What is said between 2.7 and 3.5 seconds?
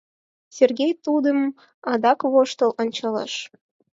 ончалеш.